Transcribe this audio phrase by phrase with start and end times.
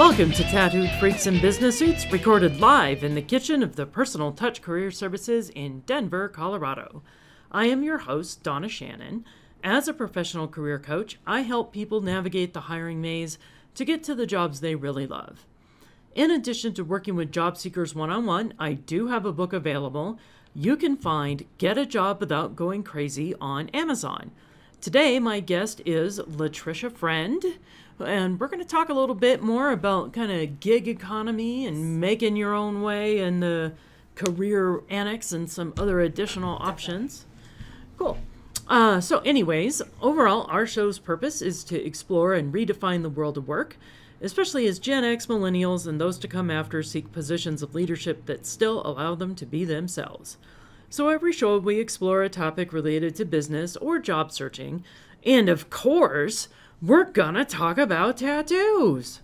[0.00, 4.32] Welcome to Tattooed Freaks and Business Suits, recorded live in the kitchen of the Personal
[4.32, 7.02] Touch Career Services in Denver, Colorado.
[7.52, 9.26] I am your host, Donna Shannon.
[9.62, 13.36] As a professional career coach, I help people navigate the hiring maze
[13.74, 15.44] to get to the jobs they really love.
[16.14, 19.52] In addition to working with job seekers one on one, I do have a book
[19.52, 20.18] available.
[20.54, 24.30] You can find Get a Job Without Going Crazy on Amazon.
[24.80, 27.44] Today, my guest is Latricia Friend,
[28.00, 32.00] and we're going to talk a little bit more about kind of gig economy and
[32.00, 33.72] making your own way and the
[34.14, 37.26] career annex and some other additional options.
[37.96, 38.18] Cool.
[38.68, 43.48] Uh, so, anyways, overall, our show's purpose is to explore and redefine the world of
[43.48, 43.76] work,
[44.20, 48.46] especially as Gen X, millennials, and those to come after seek positions of leadership that
[48.46, 50.36] still allow them to be themselves.
[50.88, 54.84] So, every show we explore a topic related to business or job searching,
[55.24, 56.48] and of course,
[56.82, 59.20] we're gonna talk about tattoos.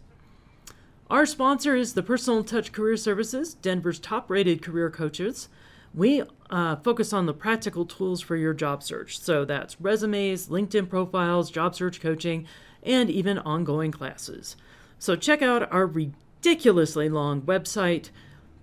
[1.08, 5.48] Our sponsor is the Personal Touch Career Services, Denver's top rated career coaches.
[5.94, 9.18] We uh, focus on the practical tools for your job search.
[9.18, 12.46] So that's resumes, LinkedIn profiles, job search coaching,
[12.82, 14.56] and even ongoing classes.
[14.98, 18.10] So check out our ridiculously long website,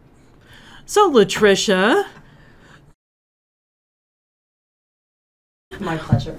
[0.85, 2.05] So, Latricia.
[5.79, 6.35] My pleasure.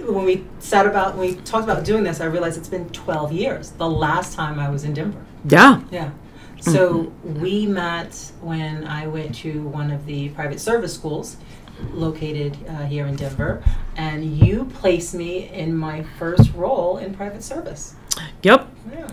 [0.00, 3.32] When we sat about, when we talked about doing this, I realized it's been 12
[3.32, 3.70] years.
[3.70, 5.24] The last time I was in Denver.
[5.46, 5.80] Yeah.
[5.90, 6.10] Yeah.
[6.60, 7.40] So mm-hmm.
[7.40, 11.38] we met when I went to one of the private service schools
[11.92, 13.62] located uh, here in Denver,
[13.96, 17.94] and you placed me in my first role in private service.
[18.42, 18.68] Yep.
[18.92, 19.08] Yeah.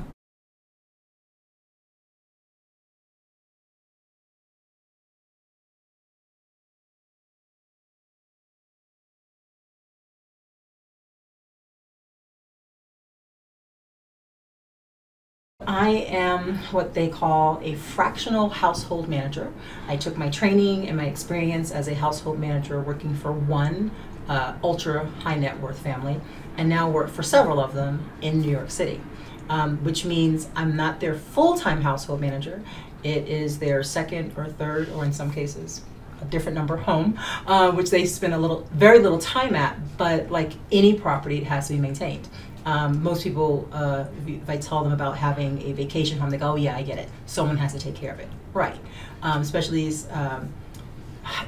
[15.67, 19.51] I am what they call a fractional household manager.
[19.87, 23.91] I took my training and my experience as a household manager working for one
[24.27, 26.19] uh, ultra high net worth family
[26.57, 29.01] and now work for several of them in New York City,
[29.49, 32.61] um, which means I'm not their full time household manager.
[33.03, 35.81] It is their second or third, or in some cases,
[36.21, 39.77] a different number home, uh, which they spend a little, very little time at.
[39.97, 42.27] But like any property, it has to be maintained.
[42.65, 46.53] Um, most people, uh, if I tell them about having a vacation home, they go,
[46.53, 47.09] "Oh yeah, I get it.
[47.25, 48.77] Someone has to take care of it." Right.
[49.21, 50.51] Um, especially um,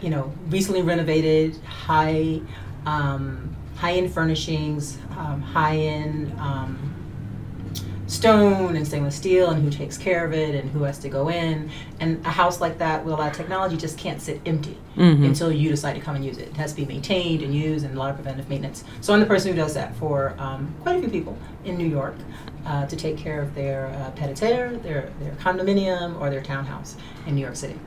[0.01, 2.41] you know, recently renovated, high,
[2.85, 6.93] um, high-end furnishings, um, high-end um,
[8.07, 11.29] stone and stainless steel, and who takes care of it, and who has to go
[11.29, 11.69] in.
[11.99, 15.25] And a house like that with a lot of technology just can't sit empty Mhm.
[15.25, 16.47] until you decide to come and use it.
[16.49, 18.83] It has to be maintained and used, and a lot of preventive maintenance.
[19.01, 21.87] So I'm the person who does that for um, quite a few people in New
[21.87, 22.15] York
[22.65, 26.41] uh, to take care of their uh, pied a terre, their their condominium, or their
[26.41, 26.95] townhouse
[27.25, 27.79] in New York City.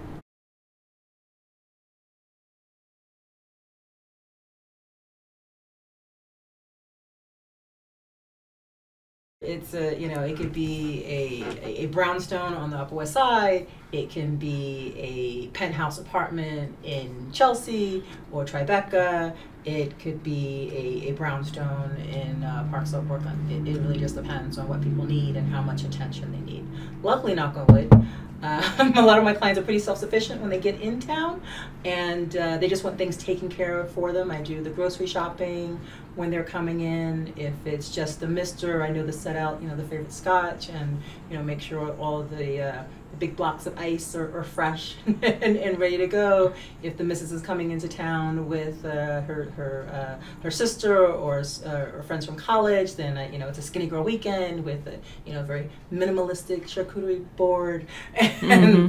[9.43, 13.69] It's a, you know, it could be a, a brownstone on the Upper West Side.
[13.91, 19.35] It can be a penthouse apartment in Chelsea or Tribeca.
[19.65, 20.71] It could be
[21.07, 23.49] a, a brownstone in uh, Park Slope, Brooklyn.
[23.49, 26.67] It, it really just depends on what people need and how much attention they need.
[27.03, 27.91] Luckily, knock on wood,
[28.43, 31.43] um, a lot of my clients are pretty self-sufficient when they get in town,
[31.85, 34.31] and uh, they just want things taken care of for them.
[34.31, 35.81] I do the grocery shopping
[36.21, 37.33] when they're coming in.
[37.37, 40.69] If it's just the Mister, I know to set out, you know, the favorite scotch,
[40.69, 42.83] and you know, make sure all the uh,
[43.19, 45.23] big blocks of ice are, are fresh and,
[45.57, 46.53] and ready to go.
[46.83, 49.89] If the missus is coming into town with uh, her her
[50.21, 53.63] uh, her sister or, uh, or friends from college, then uh, you know it's a
[53.63, 57.87] skinny girl weekend with a you know very minimalistic charcuterie board
[58.17, 58.41] and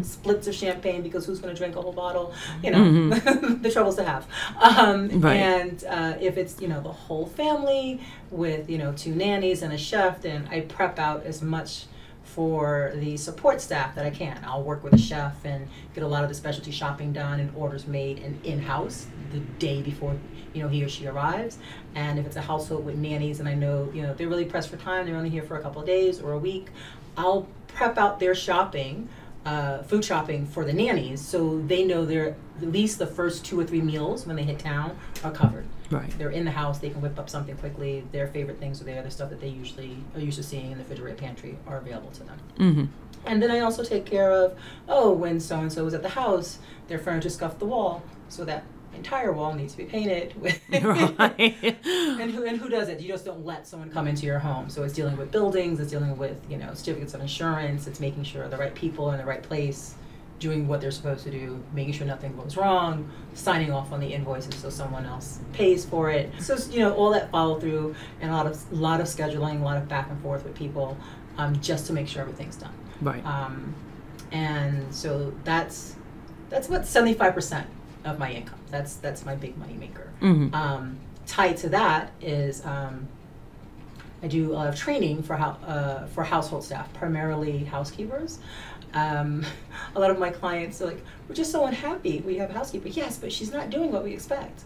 [0.01, 0.05] Mhm.
[0.05, 2.33] splits of champagne because who's going to drink a whole bottle?
[2.63, 3.09] You know
[3.61, 4.27] the troubles to have.
[4.59, 5.37] Um, Right.
[5.37, 9.73] And uh, if it's you know the whole family with you know two nannies and
[9.73, 11.85] a chef, then I prep out as much
[12.23, 14.39] for the support staff that I can.
[14.45, 17.53] I'll work with a chef and get a lot of the specialty shopping done and
[17.55, 20.15] orders made and in house the day before
[20.53, 21.57] you know he or she arrives.
[21.95, 24.69] And if it's a household with nannies and I know you know they're really pressed
[24.69, 26.67] for time, they're only here for a couple of days or a week,
[27.17, 29.09] I'll prep out their shopping
[29.45, 33.59] uh, food shopping for the nannies, so they know their at least the first two
[33.59, 35.65] or three meals when they hit town are covered.
[35.91, 36.09] Right.
[36.17, 38.03] They're in the house, they can whip up something quickly.
[38.11, 39.01] Their favorite things are there.
[39.03, 42.11] The stuff that they usually are used to seeing in the refrigerator pantry are available
[42.11, 42.39] to them.
[42.57, 42.85] Mm-hmm.
[43.25, 44.57] And then I also take care of,
[44.87, 48.45] oh, when so and so is at the house, their furniture scuffed the wall, so
[48.45, 48.63] that
[48.95, 50.33] entire wall needs to be painted.
[50.41, 51.55] With right.
[51.85, 52.99] and who and who does it?
[52.99, 54.69] You just don't let someone come into your home.
[54.69, 58.23] So it's dealing with buildings, it's dealing with you know certificates of insurance, it's making
[58.23, 59.95] sure the right people are in the right place,
[60.41, 64.11] doing what they're supposed to do, making sure nothing goes wrong, signing off on the
[64.11, 66.29] invoices so someone else pays for it.
[66.41, 69.61] So you know all that follow through and a lot of a lot of scheduling,
[69.61, 70.97] a lot of back and forth with people,
[71.37, 72.73] um, just to make sure everything's done.
[73.01, 73.25] Right.
[73.25, 73.73] Um,
[74.31, 75.95] and so that's
[76.49, 77.67] that's what seventy five percent
[78.03, 78.59] of my income.
[78.71, 80.09] That's that's my big money maker.
[80.21, 80.53] Mm-hmm.
[80.55, 80.97] Um,
[81.27, 83.07] tied to that is um,
[84.23, 88.39] I do a lot of training for how uh, for household staff, primarily housekeepers.
[88.93, 89.45] Um,
[89.95, 92.21] a lot of my clients are like, "We're just so unhappy.
[92.25, 92.87] We have a housekeeper.
[92.89, 94.63] Yes, but she's not doing what we expect."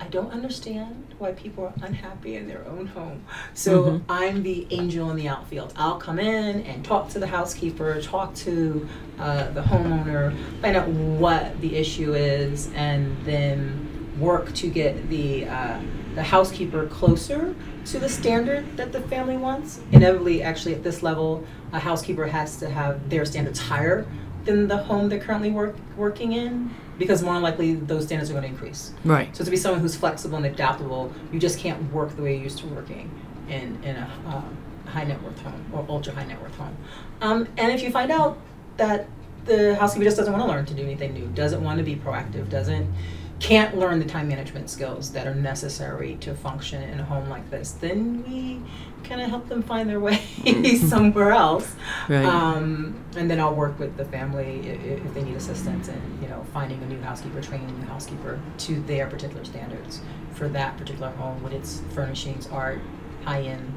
[0.00, 3.24] I don't understand why people are unhappy in their own home.
[3.52, 4.02] So Mhm.
[4.08, 5.72] I'm the angel in the outfield.
[5.76, 8.86] I'll come in and talk to the housekeeper, talk to
[9.18, 13.88] uh, the homeowner, find out what the issue is, and then
[14.20, 15.80] work to get the uh,
[16.18, 17.54] the housekeeper closer
[17.84, 19.78] to the standard that the family wants.
[19.92, 24.04] Inevitably, actually, at this level, a housekeeper has to have their standards higher
[24.44, 28.32] than the home they're currently work, working in, because more than likely those standards are
[28.32, 28.92] going to increase.
[29.04, 29.34] Right.
[29.36, 32.42] So to be someone who's flexible and adaptable, you just can't work the way you're
[32.42, 33.08] used to working
[33.48, 36.76] in in a uh, high net worth home or ultra high net worth home.
[37.20, 38.38] Um, and if you find out
[38.76, 39.06] that
[39.44, 41.94] the housekeeper just doesn't want to learn to do anything new, doesn't want to be
[41.94, 42.92] proactive, doesn't
[43.40, 47.48] can't learn the time management skills that are necessary to function in a home like
[47.50, 48.60] this, then we
[49.04, 50.16] kind of help them find their way
[50.88, 51.74] somewhere else.
[52.08, 52.24] Right.
[52.24, 56.28] Um, and then I'll work with the family if, if they need assistance in, you
[56.28, 60.00] know, finding a new housekeeper, training a new housekeeper to their particular standards
[60.34, 62.80] for that particular home with its furnishings, art,
[63.24, 63.74] high-end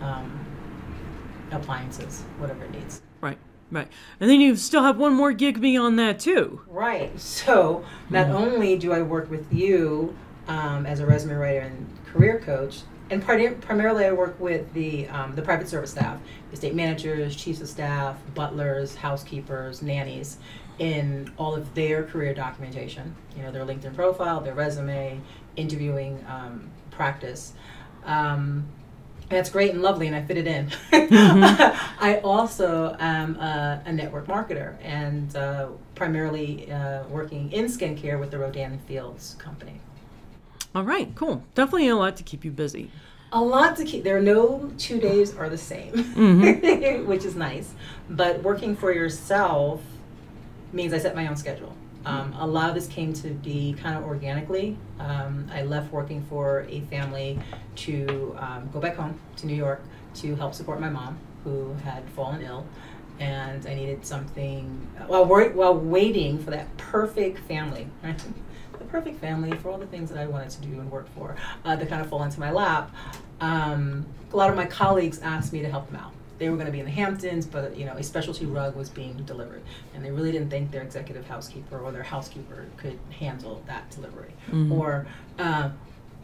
[0.00, 0.46] um,
[1.50, 3.02] appliances, whatever it needs.
[3.20, 3.38] Right.
[3.70, 3.88] Right.
[4.20, 6.60] And then you still have one more gig beyond that too.
[6.68, 7.18] Right.
[7.20, 10.16] So not only do I work with you
[10.46, 12.80] um, as a resume writer and career coach,
[13.10, 16.18] and part- primarily I work with the um, the private service staff,
[16.52, 20.38] estate managers, chiefs of staff, butlers, housekeepers, nannies,
[20.78, 23.14] in all of their career documentation.
[23.36, 25.20] You know, their LinkedIn profile, their resume,
[25.56, 27.52] interviewing um, practice.
[28.04, 28.66] Um,
[29.28, 30.70] that's great and lovely, and I fit it in.
[30.92, 38.30] I also am a, a network marketer and uh, primarily uh, working in skincare with
[38.30, 39.80] the Rodan Fields company.
[40.74, 41.10] All right.
[41.14, 41.42] Cool.
[41.54, 42.90] Definitely a lot to keep you busy.
[43.32, 44.04] A lot to keep.
[44.04, 47.04] There are no two days are the same, Mhm.
[47.06, 47.72] which is nice.
[48.08, 49.82] But working for yourself
[50.72, 51.74] means I set my own schedule.
[52.04, 54.76] Um, a lot of this came to be kind of organically.
[54.98, 57.38] Um, I left working for a family
[57.76, 59.82] to um, go back home to New York
[60.16, 62.66] to help support my mom, who had fallen ill,
[63.20, 67.88] and I needed something while wor- while waiting for that perfect family.
[68.78, 71.34] The perfect family for all the things that I wanted to do and work for
[71.64, 72.94] uh, to kind of fall into my lap.
[73.40, 76.66] Um, a lot of my colleagues asked me to help them out they were going
[76.66, 79.62] to be in the Hamptons, but you know a specialty rug was being delivered,
[79.94, 84.32] and they really didn't think their executive housekeeper or their housekeeper could handle that delivery.
[84.50, 84.72] Mhm.
[84.78, 85.06] Or
[85.38, 85.70] uh,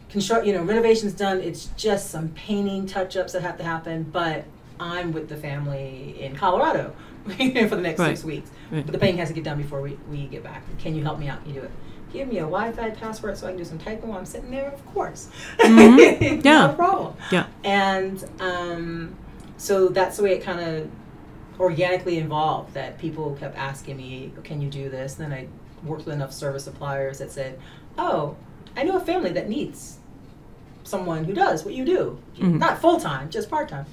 [0.09, 1.39] construct, you know, renovations done.
[1.41, 4.45] It's just some painting touch-ups that have to happen, but
[4.79, 6.93] I'm with the family in Colorado
[7.25, 7.33] for
[7.75, 8.09] the next Right.
[8.09, 8.49] six weeks.
[8.71, 8.85] Right.
[8.85, 10.63] But the painting has to get done before we, we get back.
[10.79, 11.41] Can you help me out?
[11.43, 11.71] Can You do it.
[12.13, 14.69] Give me a Wi-Fi password so I can do some typing while I'm sitting there.
[14.69, 15.29] Of course,
[15.59, 16.43] Mhm.
[16.45, 17.15] no problem.
[17.31, 17.47] Yeah.
[17.63, 19.15] And um,
[19.57, 20.89] so that's the way it kind of
[21.59, 22.73] organically evolved.
[22.73, 25.47] That people kept asking me, "Can you do this?" And then I
[25.87, 27.59] worked with enough service suppliers that said,
[27.97, 28.35] "Oh,
[28.75, 29.99] I know a family that needs
[30.83, 32.59] someone who does what you do, Mhm.
[32.59, 33.85] not full time, just part time."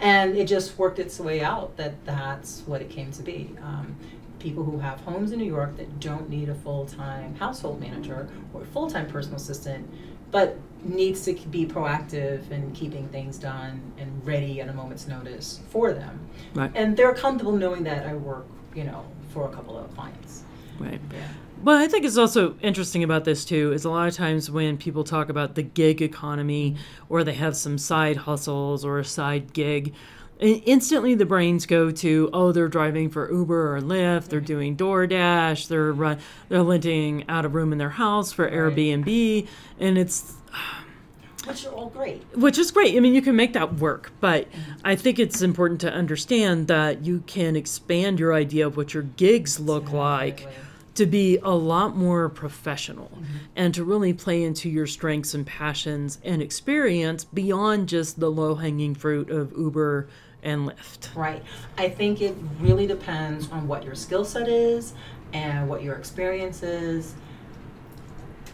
[0.00, 3.50] And it just worked its way out that that's what it came to be.
[3.62, 3.96] Um,
[4.38, 8.26] people who have homes in New York that don't need a full time household manager
[8.54, 9.86] or full time personal assistant,
[10.30, 15.60] but needs to be proactive in keeping things done and ready at a moment's notice
[15.68, 16.28] for them.
[16.54, 16.70] Right.
[16.74, 20.44] And they're comfortable knowing that I work, you know, for a couple of clients.
[20.78, 21.00] Right.
[21.12, 21.28] Yeah.
[21.62, 24.78] Well, I think it's also interesting about this too is a lot of times when
[24.78, 26.76] people talk about the gig economy
[27.10, 29.92] or they have some side hustles or a side gig,
[30.40, 34.76] i- instantly the brains go to oh they're driving for Uber or Lyft, they're doing
[34.76, 36.18] DoorDash, they're run,
[36.48, 38.52] they're renting out a room in their house for Right.
[38.52, 39.46] Airbnb,
[39.78, 40.34] and it's
[41.46, 42.22] Which are all great.
[42.36, 42.94] Which is great.
[42.96, 44.72] I mean, you can make that work, but mm-hmm.
[44.84, 49.04] I think it's important to understand that you can expand your idea of what your
[49.04, 50.62] gigs look like Definitely.
[50.96, 53.36] to be a lot more professional mm-hmm.
[53.56, 58.56] and to really play into your strengths and passions and experience beyond just the low
[58.56, 60.08] hanging fruit of Uber
[60.42, 61.14] and Lyft.
[61.14, 61.42] Right.
[61.78, 64.94] I think it really depends on what your skill set is
[65.32, 67.14] and what your experience is.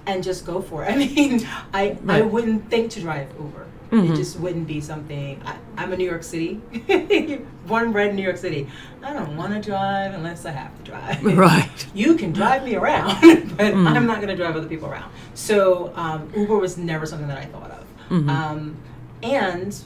[0.06, 0.90] And just go for it.
[0.92, 3.66] I mean, I, I wouldn't think to drive Uber.
[3.90, 4.10] Mhm.
[4.12, 5.40] It just wouldn't be something.
[5.46, 6.54] I, I'm a New York City,
[7.66, 8.66] born and bred in New York City.
[9.00, 11.22] I don't want to drive unless I have to drive.
[11.36, 11.86] Right.
[11.94, 13.20] You can drive me around,
[13.56, 13.86] but Mm.
[13.96, 15.12] I'm not going to drive other people around.
[15.34, 17.86] So um, Uber was never something that I thought of.
[18.10, 18.28] Mhm.
[18.28, 18.76] Um,
[19.22, 19.76] and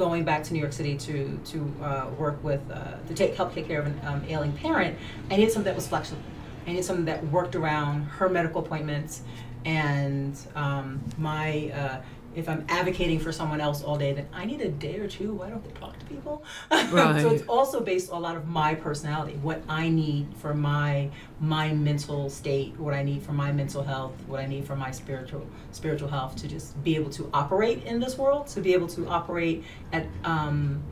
[0.00, 3.54] going back to New York City to to uh, work with uh, to take help
[3.54, 4.96] take care of an um, ailing parent,
[5.30, 6.22] I needed something that was flexible.
[6.66, 9.22] I needed something that worked around her medical appointments
[9.64, 11.70] and um, my.
[11.70, 12.00] Uh,
[12.34, 15.34] if I'm advocating for someone else all day, then I need a day or two.
[15.34, 16.44] Why don't they talk to people?
[16.70, 21.10] so it's also based on a lot of my personality, what I need for my
[21.40, 24.90] my mental state, what I need for my mental health, what I need for my
[24.90, 28.88] spiritual spiritual health to just be able to operate in this world, to be able
[28.88, 30.82] to operate at um,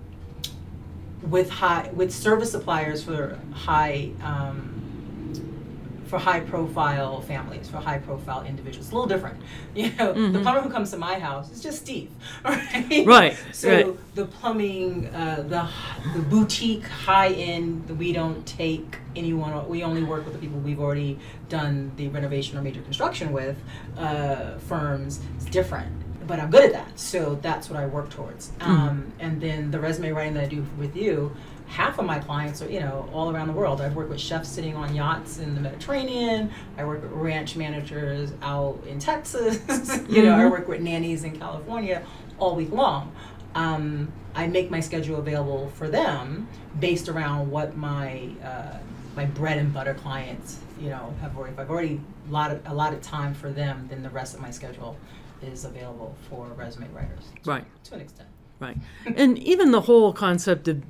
[1.23, 4.88] with high with service suppliers for high um,
[6.09, 8.87] for high profile families, for high profile individuals.
[8.87, 9.39] It's a little different.
[9.75, 10.43] You know, the Mhm.
[10.43, 12.11] plumber who comes to my house is just Steve.
[12.45, 13.05] Right.
[13.07, 14.15] Right, So right.
[14.17, 15.69] the plumbing, uh, the
[16.17, 19.69] the boutique high end, we don't take anyone.
[19.69, 23.57] We only work with the people we've already done the renovation or major construction with.
[23.97, 25.93] Uh, firms, it's different,
[26.27, 26.99] but I'm good at that.
[26.99, 28.53] So that's what I work towards.
[28.61, 31.33] Um, and then the resume writing that I do with you.
[31.69, 33.81] Half of my clients are, you know, all around the world.
[33.81, 36.51] I've worked with chefs sitting on yachts in the Mediterranean.
[36.77, 39.59] I work with ranch managers out in Texas.
[40.09, 40.51] you know, I Mhm.
[40.51, 42.03] work with nannies in California
[42.39, 43.13] all week long.
[43.55, 46.49] Um, I make my schedule available for them
[46.81, 48.77] based around what my uh,
[49.17, 51.53] my bread and butter clients, you know, have already.
[51.53, 54.51] If I've already allotted a lot of time for them, then the rest of my
[54.51, 54.97] schedule
[55.43, 57.65] is available for resume writers Right.
[57.85, 58.29] to an extent.
[58.61, 58.77] Right.
[59.17, 60.83] And even the whole concept of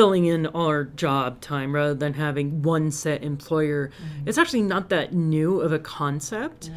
[0.00, 3.90] filling in our job time rather than having one set employer,
[4.24, 6.70] it's actually not that new of a concept.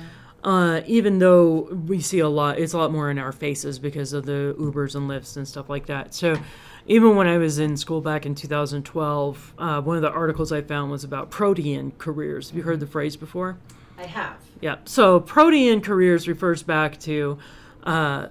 [0.43, 4.11] Uh, even though we see a lot, it's a lot more in our faces because
[4.11, 6.13] of the Ubers and Lyfts and stuff like that.
[6.13, 6.37] So,
[6.85, 10.61] even when I was in school back in 2012, uh, one of the articles I
[10.61, 12.49] found was about protean careers.
[12.49, 13.57] Have you heard the phrase before?
[13.97, 14.35] I have.
[14.59, 14.79] Yeah.
[14.83, 17.37] So protean careers refers back to
[17.83, 18.27] uh,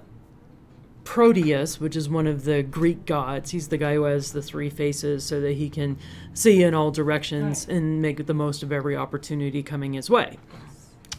[1.03, 3.51] Proteus, which is one of the Greek gods.
[3.51, 5.97] He's the guy who has the three faces so that he can
[6.33, 7.77] see in all directions Right.
[7.77, 10.37] and make the most of every opportunity coming his way.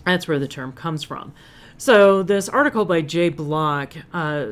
[0.05, 1.33] That's where the term comes from.
[1.77, 4.47] So this article by Jay Block, uh,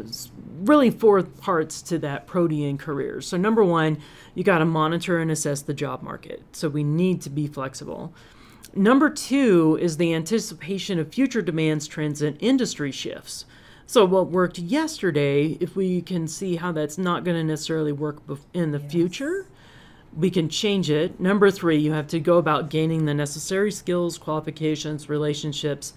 [0.65, 3.21] really four parts to that protean career.
[3.21, 3.99] So number one,
[4.35, 6.43] you got to monitor and assess the job market.
[6.53, 8.12] So we need to be flexible.
[8.75, 13.45] Number two is the anticipation of future demands, trends, and industry shifts.
[13.87, 18.27] So what worked yesterday, if we can see how that's not going to necessarily work
[18.27, 18.91] bef- in the Yes.
[18.91, 19.47] future,
[20.17, 21.19] we can change it.
[21.21, 25.95] Number three, you have to go about gaining the necessary skills, qualifications, relationships,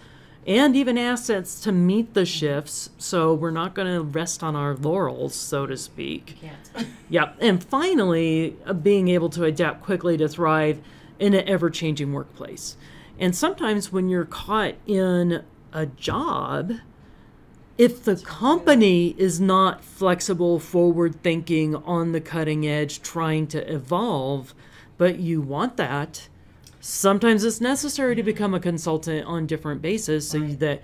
[0.48, 2.90] and even assets to meet the shifts.
[2.98, 6.38] So we're not going to rest on our laurels, so to speak.
[6.42, 6.88] Can't.
[7.10, 7.34] Yeah.
[7.40, 10.80] And finally, uh, being able to adapt quickly to thrive
[11.20, 12.78] in an ever changing workplace.
[13.20, 16.74] And sometimes when you're caught in a job,
[17.78, 24.54] if the company is not flexible, forward thinking, on the cutting edge, trying to evolve,
[24.98, 26.30] but you want that,
[26.80, 30.60] sometimes it's necessary to become a consultant on different bases so Right.
[30.60, 30.82] that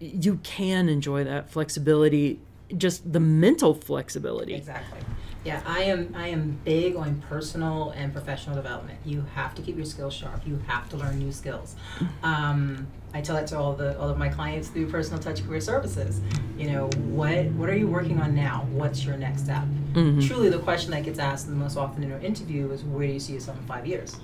[0.00, 2.40] you can enjoy that flexibility,
[2.76, 4.54] just the mental flexibility.
[4.54, 5.00] Exactly.
[5.44, 6.14] Yeah, I am.
[6.16, 8.98] I am big on personal and professional development.
[9.04, 10.46] You have to keep your skills sharp.
[10.46, 11.74] You have to learn new skills.
[12.22, 15.60] Um, I tell that to all the all of my clients through Personal Touch Career
[15.60, 16.20] Services.
[16.56, 18.66] You know, what what are you working on now?
[18.70, 19.64] What's your next step?
[19.94, 20.26] Mhm.
[20.26, 23.12] Truly, the question that gets asked the most often in an interview is, "Where do
[23.12, 24.16] you see yourself in five years?"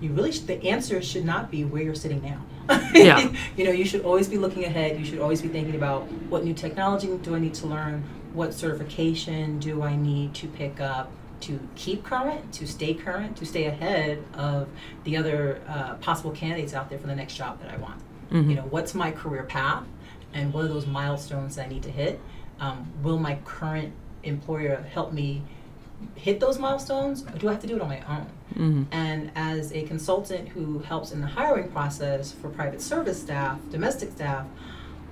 [0.00, 2.40] You really sh- the answer should not be where you're sitting now.
[2.92, 3.32] Yeah.
[3.56, 4.98] you know, you should always be looking ahead.
[4.98, 8.02] You should always be thinking about what new technology do I need to learn?
[8.36, 13.46] What certification do I need to pick up to keep current, to stay current, to
[13.46, 14.68] stay ahead of
[15.04, 17.98] the other uh, possible candidates out there for the next job that I want?
[18.30, 18.50] Mhm.
[18.50, 19.84] You know, what's my career path
[20.34, 22.20] and what are those milestones that I need to hit?
[22.60, 25.40] Um, will my current employer help me
[26.14, 28.26] hit those milestones or do I have to do it on my own?
[28.54, 28.86] Mhm.
[28.92, 34.12] And as a consultant who helps in the hiring process for private service staff, domestic
[34.12, 34.44] staff,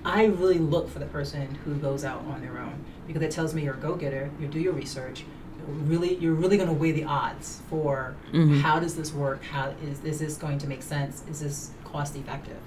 [0.05, 3.55] I really look for the person who goes out on their own because it tells
[3.55, 4.31] me you're a go-getter.
[4.41, 5.25] You do your research.
[5.59, 8.61] You're really, you're really going to weigh the odds for Mhm.
[8.61, 9.43] how does this work?
[9.45, 11.23] How is is this going to make sense?
[11.31, 12.59] Is this cost effective?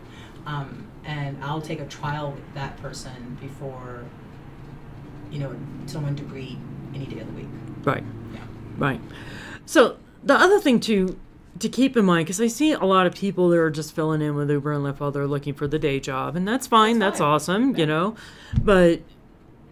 [0.48, 4.04] Um, and I'll take a trial with that person before,
[5.32, 6.58] you know, someone to greet
[6.96, 7.50] any day of the week.
[7.84, 8.04] Right.
[8.34, 8.40] Yeah.
[8.78, 9.02] Right.
[9.66, 11.18] So the other thing to
[11.60, 14.22] to keep in mind, because I see a lot of people that are just filling
[14.22, 17.00] in with Uber and Lyft while they're looking for the day job, and that's fine.
[17.00, 17.62] That's, That's fine.
[17.62, 17.76] awesome.
[17.78, 18.16] You know,
[18.62, 19.02] but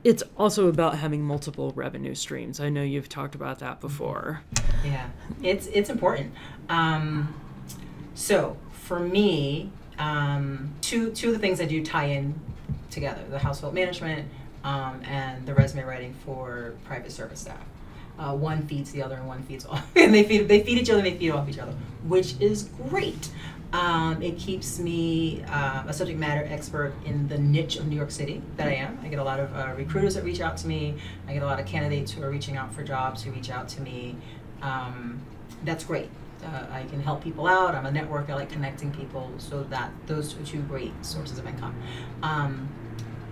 [0.03, 2.59] it's also about having multiple revenue streams.
[2.59, 4.41] I know you've talked about that before.
[4.83, 5.09] Yeah,
[5.41, 6.33] it's it's important.
[6.69, 7.33] Um,
[8.13, 12.39] so for me, um, two two of the things I do tie in
[12.89, 14.29] together: the household management
[14.63, 17.63] um, and the resume writing for private service staff.
[18.17, 20.89] Uh, one feeds the other, and one feeds off, and they feed they feed each
[20.89, 21.73] other, and they feed off each other,
[22.07, 23.29] which is great.
[23.73, 28.11] Um, it keeps me uh, a subject matter expert in the niche of New York
[28.11, 28.97] City that I am.
[29.03, 30.95] I get a lot of uh, recruiters that reach out to me.
[31.27, 33.67] I get a lot of candidates who are reaching out for jobs who reach out
[33.69, 34.15] to me.
[34.61, 35.19] Um,
[35.65, 36.09] that's great.
[36.43, 37.75] Uh, I can help people out.
[37.75, 38.29] I'm a network.
[38.29, 39.31] I like connecting people.
[39.39, 41.75] So that those are two great sources of income.
[42.23, 42.69] Um,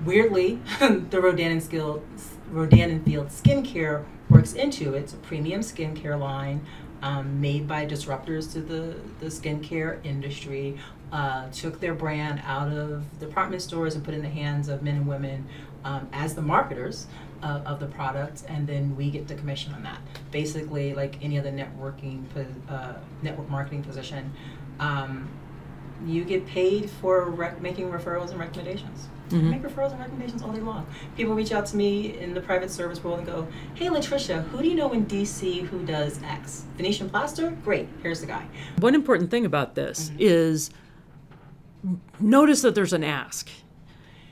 [0.04, 2.04] weirdly, the Rodan and Skill,
[2.50, 4.94] Rodan and Field Skincare works into.
[4.94, 6.66] It's a premium skincare line
[7.02, 10.78] um, made by disruptors to the, the skincare industry.
[11.12, 14.96] Uh, took their brand out of department stores and put in the hands of men
[14.96, 15.48] and women
[15.84, 17.06] um, as the marketers
[17.44, 20.00] uh, of the product, and then we get the commission on that.
[20.32, 22.24] Basically, like any other networking,
[22.70, 24.32] uh, network marketing position,
[24.80, 25.30] um,
[26.06, 29.08] you get paid for rec- making referrals and recommendations.
[29.32, 29.50] I Mhm.
[29.52, 30.86] make referrals and recommendations all day long.
[31.16, 34.62] People reach out to me in the private service world and go, "Hey, Latricia, who
[34.62, 36.66] do you know in DC who does X?
[36.78, 37.52] Venetian plaster?
[37.64, 38.46] Great, here's the guy."
[38.80, 40.16] One important thing about this Mhm.
[40.20, 40.70] is
[42.20, 43.50] notice that there's an ask.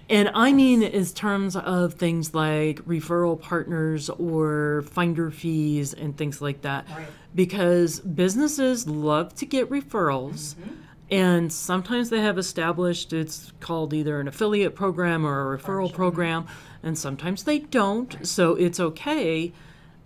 [0.09, 6.41] And I mean, in terms of things like referral partners or finder fees and things
[6.41, 7.07] like that, Right.
[7.33, 10.55] because businesses love to get referrals.
[10.55, 10.73] Mhm.
[11.11, 16.47] And sometimes they have established it's called either an affiliate program or a referral program,
[16.81, 18.25] and sometimes they don't.
[18.25, 19.51] So it's okay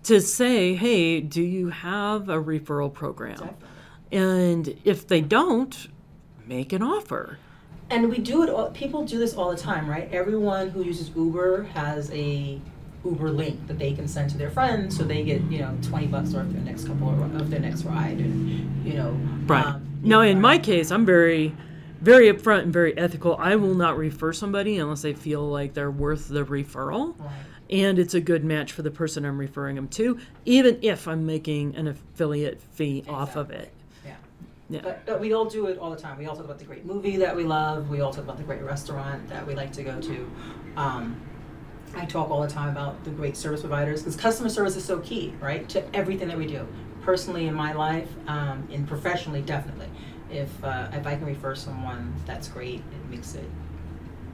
[0.03, 3.33] to say, hey, do you have a referral program?
[3.33, 3.67] Exactly.
[4.11, 5.87] And if they don't,
[6.45, 7.37] make an offer.
[7.89, 8.49] And we do it.
[8.49, 10.11] All, people do this all the time, right?
[10.11, 12.59] Everyone who uses Uber has a
[13.03, 16.07] Uber link that they can send to their friends, so they get you know twenty
[16.07, 19.11] bucks off their next couple of, of their next ride, and you know.
[19.45, 19.65] Right.
[19.65, 21.55] um, now, in my case, I'm very,
[22.01, 23.35] very upfront and very ethical.
[23.39, 27.19] I will not refer somebody unless I feel like they're worth the referral.
[27.19, 27.31] Right.
[27.69, 31.25] and it's a good match for the person I'm referring them to, even if I'm
[31.25, 33.71] making an affiliate fee off of it.
[34.05, 34.15] Yeah.
[34.69, 34.81] Yeah.
[34.83, 36.17] But, but we all do it all the time.
[36.19, 37.89] We all talk about the great movie that we love.
[37.89, 40.31] We all talk about the great restaurant that we like to go to.
[40.77, 41.19] Um,
[41.95, 44.99] I talk all the time about the great service providers because customer service is so
[44.99, 46.67] key, right, to everything that we do.
[47.05, 49.87] Personally, in my life, um, and professionally, definitely.
[50.31, 52.79] If uh, if I can refer someone, that's great.
[52.79, 53.45] It makes it,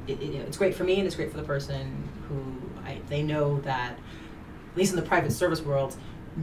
[0.08, 2.42] it, it it's great for me and it's great for the person who
[2.86, 4.00] I, they know that,
[4.72, 5.98] at least in the private service world,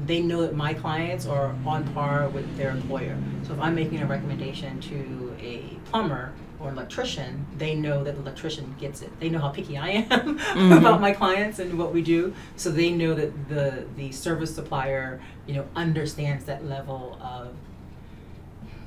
[0.05, 3.17] they know that my clients are on par with their employer.
[3.45, 8.21] So if I'm making a recommendation to a plumber or electrician, they know that the
[8.21, 9.11] electrician gets it.
[9.21, 10.79] They know how picky I am Mhm.
[10.79, 12.35] about my clients and what we do.
[12.57, 17.49] So they know that the the service supplier, you know, understands that level of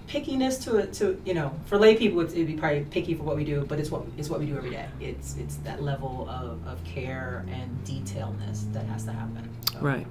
[0.07, 3.23] pickiness to it to you know for lay people it's, it'd be probably picky for
[3.23, 5.81] what we do but it's what it's what we do every day it's it's that
[5.81, 9.79] level of, of care and detailedness that has to happen so.
[9.79, 10.05] Right.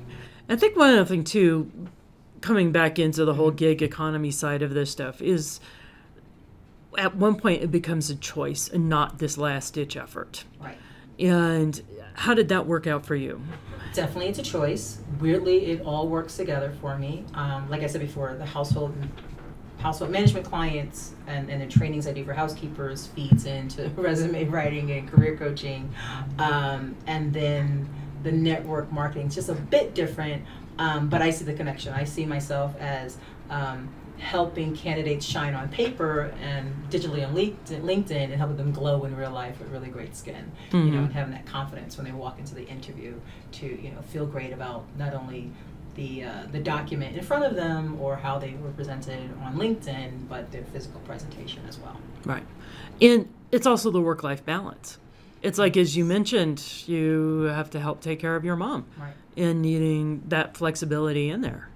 [0.48, 1.70] I think one other thing too,
[2.40, 5.60] coming back into the whole gig economy side of this stuff is
[6.98, 10.44] at one point it becomes a choice and not this last ditch effort.
[10.60, 10.76] right.
[11.18, 11.80] And
[12.14, 13.42] how did that work out for you?
[13.92, 15.00] definitely it's a choice.
[15.20, 17.24] Weirdly it all works together for me.
[17.34, 18.94] Um, like i said before the household
[19.78, 24.90] household management clients and, and the trainings i do for housekeepers feeds into resume writing
[24.92, 25.92] and career coaching.
[26.38, 27.88] Um, and then
[28.22, 30.44] the network marketing is just a bit different
[30.78, 31.92] um, but i see the connection.
[31.92, 33.18] I see myself as
[33.50, 33.88] um,
[34.20, 39.30] helping candidates shine on paper and digitally on LinkedIn, and helping them glow in real
[39.30, 42.54] life with really great skin you know and having that confidence when they walk into
[42.54, 43.14] the interview
[43.52, 45.50] to you know feel great about not only
[45.94, 50.28] the uh, the document in front of them or how they were presented on LinkedIn,
[50.28, 51.96] but their physical presentation as well.
[52.24, 52.44] Right.
[53.00, 54.98] And it's also the work life balance.
[55.42, 59.14] It's like, as you mentioned, you have to help take care of your mom Right.
[59.36, 61.68] and needing that flexibility in there.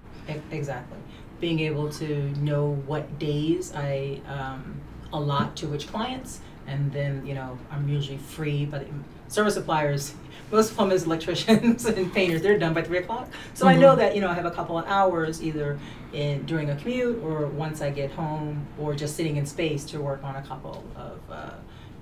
[0.51, 0.97] Exactly.
[1.39, 4.79] Being able to know what days I um,
[5.11, 8.65] a lot to which clients, and then you know I'm usually free.
[8.65, 8.87] But
[9.27, 10.13] service suppliers,
[10.51, 13.27] most plumbers, electricians, and painters, they're done by three o'clock.
[13.53, 15.77] So I know that you know I have a couple of hours either
[16.13, 19.99] in during a commute or once I get home, or just sitting in space to
[19.99, 21.19] work on a couple of.
[21.29, 21.51] Uh,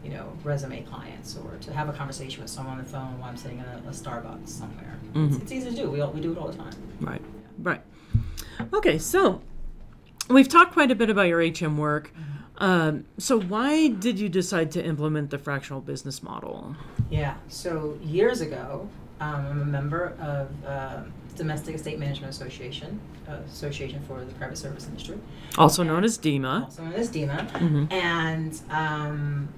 [0.03, 3.29] you know, resume clients, or to have a conversation with someone on the phone while
[3.29, 4.99] I'm sitting in a, a Starbucks somewhere.
[5.15, 5.41] It's, Mhm.
[5.41, 5.89] it's easy to do.
[5.89, 6.73] We all, we do it all the time.
[6.99, 7.21] Right.
[7.59, 7.81] Right.
[8.73, 9.41] Okay, so
[10.29, 12.11] we've talked quite a bit about your HM work.
[12.59, 16.75] Um, so why did you decide to implement the fractional business model?
[17.09, 17.35] Yeah.
[17.47, 18.87] So years ago,
[19.19, 21.01] um, I'm a member of uh,
[21.35, 25.17] Domestic Estate Management Association, uh, Association for the Private Service Industry,
[25.57, 26.63] Also known as DEMA.
[26.65, 27.47] also known as DEMA.
[27.53, 27.91] Mhm.
[27.91, 29.49] And um,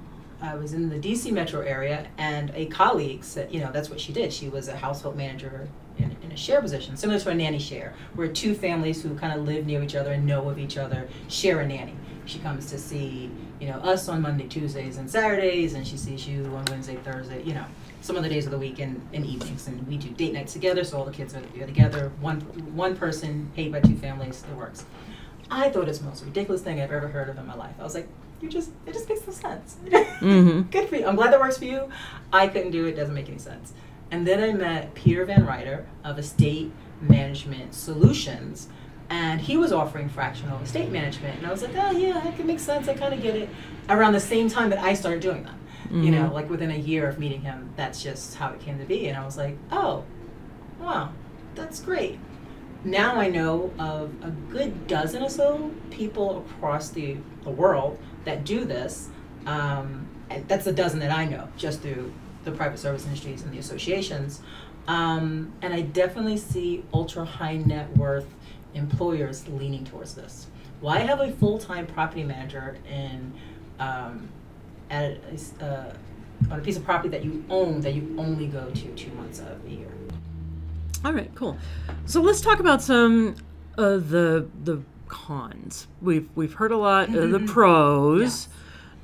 [0.42, 4.00] I was in the DC metro area, and a colleague said, you know, that's what
[4.00, 4.32] she did.
[4.32, 7.94] She was a household manager in, in a share position, similar to a nanny share,
[8.16, 11.08] where two families who kind of live near each other and know of each other
[11.28, 11.96] share a nanny.
[12.26, 13.30] She comes to see,
[13.60, 17.44] you know, us on Monday, Tuesdays, and Saturdays, and she sees you on Wednesday, Thursday,
[17.44, 17.66] you know,
[18.02, 19.68] some of the days of the week and, and evenings.
[19.68, 22.12] And we do date nights together, so all the kids are together.
[22.22, 22.42] One
[22.76, 24.44] one person paid by two families.
[24.52, 24.86] It works.
[25.52, 27.76] I thought it's the most ridiculous thing I've ever heard of in my life.
[27.80, 28.08] I was like,
[28.42, 29.78] you just, it just makes no sense.
[29.86, 30.70] Mhm.
[30.72, 31.06] Good for you.
[31.06, 31.88] I'm glad that works for you.
[32.34, 32.96] I couldn't do it.
[32.96, 33.74] Doesn't make any sense.
[34.16, 38.70] And then I met Peter Van Ryder of Estate Management Solutions,
[39.10, 41.40] and he was offering fractional estate management.
[41.40, 42.88] And I was like, oh yeah, that could make sense.
[42.88, 43.50] I kind of get it.
[43.90, 45.60] Around the same time that I started doing them,
[45.92, 46.32] you know, Mhm.
[46.32, 49.10] like within a year of meeting him, that's just how it came to be.
[49.10, 50.06] And I was like, oh,
[50.80, 51.10] wow,
[51.54, 52.18] that's great
[52.86, 58.46] now I know of a good dozen or so people across the, the world that
[58.46, 59.10] do this.
[59.48, 62.14] Um, and that's a dozen that I know just through
[62.46, 64.42] the private service industries and the associations.
[64.88, 68.28] Um, and I definitely see ultra high net worth
[68.74, 70.48] employers leaning towards this.
[70.80, 73.34] Why have a full time property manager in
[73.80, 74.30] um,
[74.90, 75.18] at
[75.60, 75.94] a, uh,
[76.52, 79.40] on a piece of property that you own that you only go to two months
[79.40, 79.92] of the year?
[81.04, 81.58] All right, cool.
[82.06, 83.36] So let's talk about some
[83.78, 85.88] of the the cons.
[86.02, 88.50] We've we've heard a lot of the pros.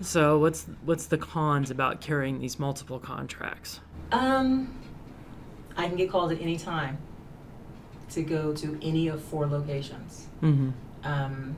[0.02, 3.80] So what's what's the cons about carrying these multiple contracts?
[4.12, 4.78] Um,
[5.78, 6.98] I can get called at any time
[8.10, 10.28] to go to any of four locations.
[10.42, 10.72] Mm-hmm.
[11.04, 11.56] Um,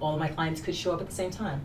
[0.00, 1.64] all of my clients could show up at the same time.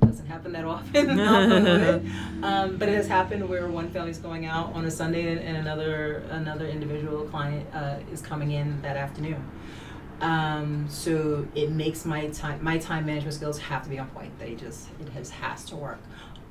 [0.00, 1.10] Doesn't happen that often,
[2.42, 5.56] um, but it has happened where one family's going out on a Sunday and, and
[5.56, 9.44] another another individual client uh, is coming in that afternoon.
[10.20, 14.36] Um, so it makes my time my time management skills have to be on point.
[14.38, 16.00] They just it has has to work.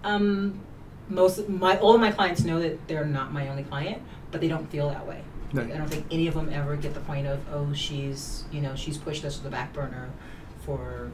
[0.04, 0.62] Um,
[1.10, 4.02] most my all of my clients know that they're not my only client,
[4.32, 5.22] but they don't feel that way.
[5.54, 5.72] Right.
[5.72, 8.76] I don't think any of them ever get the point of oh she's you know
[8.76, 10.10] she's pushed us to the back burner
[10.66, 11.12] for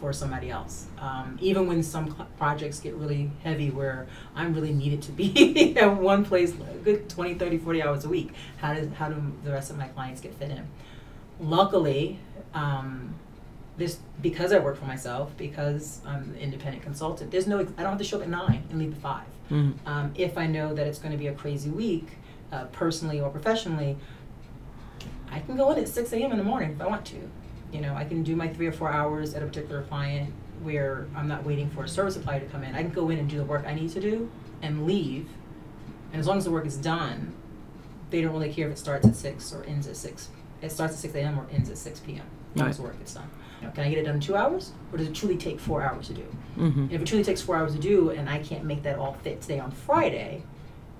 [0.00, 0.86] for somebody else.
[0.98, 5.76] Um, even when some cl- projects get really heavy where I'm really needed to be
[5.78, 9.32] at one place a good 20, 30, 40 hours a week, how does how do
[9.44, 10.66] the rest of my clients get fit in?
[11.40, 12.18] Luckily,
[12.54, 13.14] um,
[13.76, 17.30] this because I work for myself, because I'm an independent consultant.
[17.30, 19.86] There's no I don't have to show up at nine and leave at 5 Mm-hmm.
[19.86, 22.08] um, if I know that it's going to be a crazy week,
[22.50, 23.98] uh, personally or professionally,
[25.30, 26.30] I can go in at 6 a.m.
[26.32, 27.30] in the morning if I want to.
[27.70, 31.06] You know, I can do my three or four hours at a particular client where
[31.14, 32.74] I'm not waiting for a service supplier to come in.
[32.74, 34.30] I can go in and do the work I need to do
[34.62, 35.28] and leave.
[36.12, 37.34] And as long as the work is done,
[38.08, 40.28] they don't really care if it starts at 6 or ends at 6.
[40.62, 41.38] It starts at 6 a.m.
[41.38, 42.24] or ends at 6 p.m.
[42.56, 43.28] Long as work gets done.
[43.72, 44.72] Can I get it done in two hours?
[44.92, 46.26] Or does it truly take four hours to do?
[46.56, 46.80] Mm-hmm.
[46.80, 49.14] And if it truly takes four hours to do and I can't make that all
[49.22, 50.42] fit today on Friday,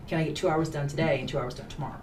[0.08, 2.00] can I get two hours done today and two hours done tomorrow?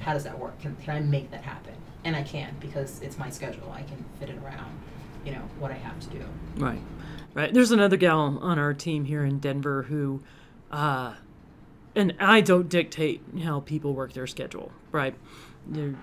[0.00, 0.60] How does that work?
[0.60, 1.74] Can, can I make that happen?
[2.04, 3.70] And I can because it's my schedule.
[3.72, 4.76] I can fit it around,
[5.24, 6.24] you know, what I have to do.
[6.56, 6.80] Right,
[7.34, 7.54] right.
[7.54, 10.22] There's another gal on our team here in Denver who,
[10.72, 11.14] uh,
[11.94, 14.72] and I don't dictate how people work their schedule.
[14.90, 15.14] Right,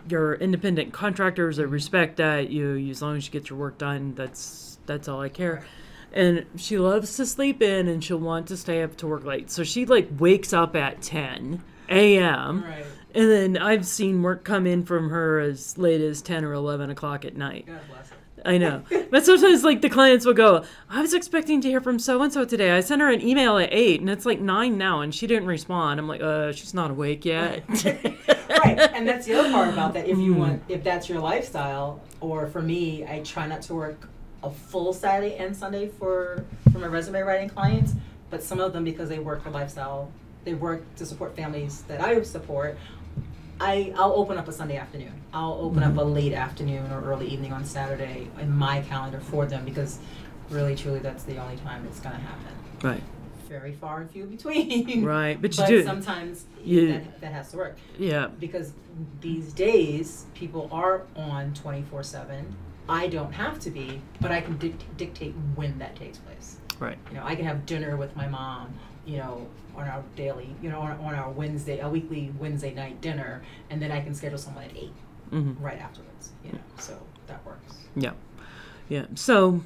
[0.08, 1.60] you're, independent contractors.
[1.60, 2.50] I respect that.
[2.50, 5.64] You, you, as long as you get your work done, that's that's all I care.
[6.12, 9.52] And she loves to sleep in, and she'll want to stay up to work late.
[9.52, 12.64] So she like wakes up at 10 a.m.
[12.64, 12.86] Right.
[13.14, 16.90] And then I've seen work come in from her as late as 10 or 11
[16.90, 17.66] o'clock at night.
[17.66, 18.16] God bless her.
[18.46, 18.84] I know.
[19.12, 22.32] But sometimes, like, the clients will go, I was expecting to hear from so and
[22.32, 22.72] so today.
[22.72, 25.48] I sent her an email at 8, and it's like 9 now, and she didn't
[25.48, 26.00] respond.
[26.00, 27.64] I'm like, uh, she's not awake yet.
[27.86, 28.80] right.
[28.94, 30.08] And that's the other part about that.
[30.08, 34.08] If you want, if that's your lifestyle, or for me, I try not to work
[34.44, 37.94] a full Saturday and Sunday for for my resume writing clients.
[38.30, 40.12] But some of them, because they work for lifestyle,
[40.44, 42.78] they work to support families that I support.
[43.60, 45.14] I I'll open up a Sunday afternoon.
[45.34, 46.14] I'll open up a mm-hmm.
[46.14, 50.00] late afternoon or early evening on Saturday in my calendar for them because
[50.50, 52.54] really truly that's the only time it's going to happen.
[52.84, 53.04] Right.
[53.48, 55.04] Very far and few between.
[55.04, 55.42] Right.
[55.42, 55.84] But you But do.
[55.84, 58.28] sometimes You- that, that has to work yeah.
[58.40, 58.74] because
[59.22, 62.56] these days people are on 24 7
[62.88, 66.98] i don't have to be but i can dic- dictate when that takes place Right.
[67.10, 68.74] you know i can have dinner with my mom
[69.06, 69.48] you know
[69.80, 73.82] on our daily you know on, on our wednesday a weekly wednesday night dinner and
[73.82, 74.92] then i can schedule someone at 8
[75.32, 75.64] Mm-hmm.
[75.64, 78.14] right afterwards you know so that works Yeah.
[78.90, 79.06] Yeah.
[79.14, 79.64] So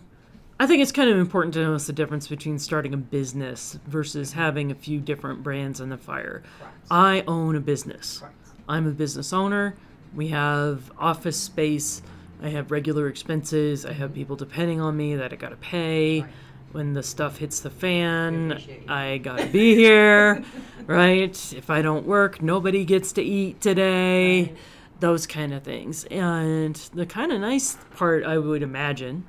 [0.59, 4.33] I think it's kind of important to notice the difference between starting a business versus
[4.33, 6.43] having a few different brands in the fire.
[6.59, 8.19] correct I own a business.
[8.19, 8.35] correct
[8.67, 9.75] I'm a business owner.
[10.13, 12.01] We have office space.
[12.41, 13.85] I have regular expenses.
[13.85, 16.21] I have people depending on me that I got to pay.
[16.21, 16.29] Right.
[16.73, 18.59] When the stuff hits the fan.
[18.89, 20.43] I got to be here,
[20.87, 21.53] right?
[21.53, 24.43] If I don't work, nobody gets to eat today.
[24.43, 24.57] Right.
[24.99, 26.05] Those kind of things.
[26.05, 29.27] And the kind of nice part, I would imagine,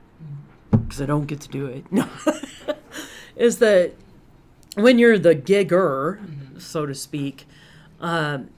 [0.70, 1.84] because I don't get to do it,
[3.36, 3.92] is that
[4.76, 6.18] when you're the gigger,
[6.58, 7.46] so to speak,
[8.00, 8.48] um,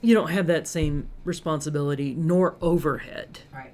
[0.00, 3.40] you don't have that same responsibility nor overhead.
[3.52, 3.72] Right.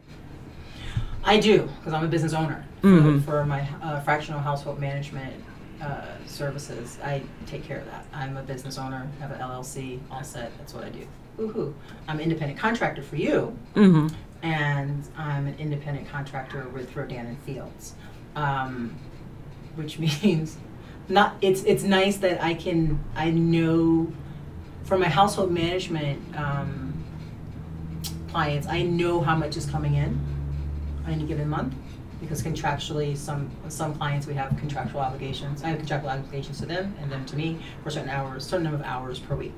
[1.26, 3.22] I do because I'm a business owner for, Mhm.
[3.24, 5.34] for my uh, fractional household management
[5.82, 6.98] uh, services.
[7.04, 8.06] I take care of that.
[8.14, 10.56] I'm a business owner, have an LLC, all set.
[10.56, 11.06] That's what I do.
[11.38, 11.74] Woohoo!
[12.08, 14.06] I'm an independent contractor for you, Mm-hmm.
[14.42, 17.94] and I'm an independent contractor with Rodan and Fields,
[18.36, 18.94] um,
[19.74, 20.56] which means
[21.10, 21.34] not.
[21.42, 24.10] It's it's nice that I can I know
[24.84, 26.94] for my household management um,
[28.28, 30.18] clients, I know how much is coming in
[31.06, 31.74] on any given month
[32.20, 35.62] because contractually, some some clients we have contractual obligations.
[35.62, 38.78] I have contractual obligations to them and them to me for certain hours, certain number
[38.78, 39.52] of hours per week.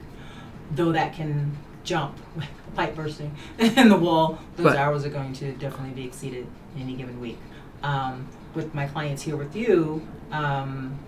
[0.73, 4.77] Though that can jump, like a pipe bursting in the wall, those Right.
[4.77, 7.39] hours are going to definitely be exceeded in any given week.
[7.83, 10.99] Um, with my clients here with you, um,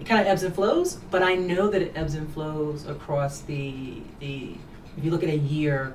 [0.00, 3.40] it kind of ebbs and flows, but I know that it ebbs and flows across
[3.40, 4.56] the the.
[4.96, 5.94] If you look at a year,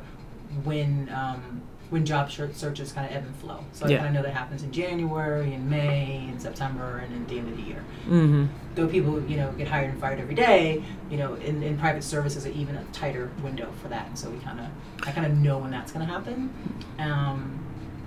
[0.64, 1.62] when um,
[1.94, 3.98] when job searches kind of ebb and flow, so Yeah.
[3.98, 7.38] I kind of know that happens in January, in May, in September, and at the
[7.38, 7.84] end of the year.
[8.08, 8.46] Mm-hmm.
[8.74, 12.04] Though people you know get hired and fired every day, you know in, in private
[12.04, 15.28] services, are even a tighter window for that, and so we kind of I kind
[15.28, 16.52] of know when that's going to happen.
[16.98, 17.60] Um,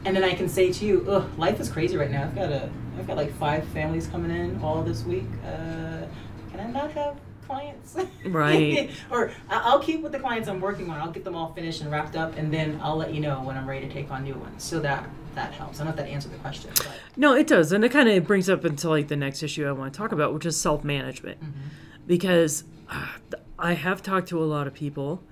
[0.05, 2.25] and then I can say to you, ugh, life is crazy right now.
[2.25, 2.69] I've got a,
[2.99, 5.29] I've got like five families coming in all this week.
[5.45, 6.07] Uh,
[6.51, 7.97] can I not have clients?
[8.25, 8.91] Right.
[9.11, 11.01] or I'll keep with the clients I'm working on.
[11.01, 13.57] I'll get them all finished and wrapped up, and then I'll let you know when
[13.57, 14.63] I'm ready to take on new ones.
[14.63, 15.81] So that that helps.
[15.81, 18.09] I don't know if that answered the question, but No, it does, and it kind
[18.09, 20.61] of brings up into like the next issue I want to talk about, which is
[20.61, 21.39] self management,
[22.07, 23.07] because uh,
[23.59, 25.23] I have talked to a lot of people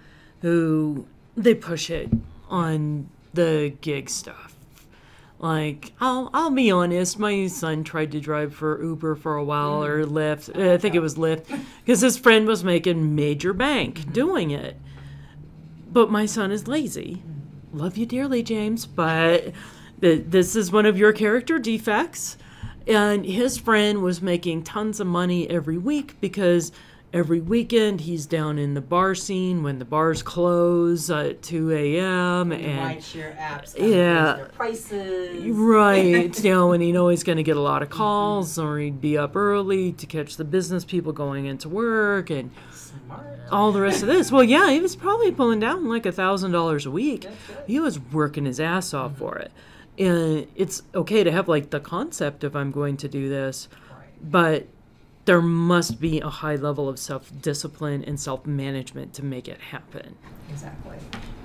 [0.42, 2.10] who they push it
[2.48, 4.53] on the gig stuff.
[5.38, 9.84] Like I'll I'll be honest, my son tried to drive for Uber for a while
[9.84, 10.10] or mm.
[10.10, 10.58] Lyft.
[10.58, 11.46] I think it was Lyft
[11.84, 14.12] because his friend was making major bank mm-hmm.
[14.12, 14.76] doing it.
[15.92, 17.22] But my son is lazy.
[17.72, 19.52] Love you dearly, James, but
[20.00, 22.36] th- this is one of your character defects.
[22.86, 26.70] And his friend was making tons of money every week because
[27.14, 32.50] every weekend he's down in the bar scene when the bars close at 2 a.m.
[32.50, 34.48] and rideshare apps, Yeah.
[34.52, 38.58] prices, Right, you know, and he know he's going to get a lot of calls,
[38.58, 38.66] mm-hmm.
[38.68, 43.24] or he'd be up early to catch the business people going into work, and Smart.
[43.52, 44.32] all the rest of this.
[44.32, 47.28] Well, yeah, he was probably pulling down like a thousand dollars a week.
[47.68, 49.20] He was working his ass off mm-hmm.
[49.20, 49.52] for it,
[49.98, 54.08] and it's okay to have like the concept of I'm going to do this, Right.
[54.20, 54.66] but
[55.24, 59.60] there must be a high level of self discipline and self management to make it
[59.60, 60.16] happen.
[60.50, 60.96] Exactly.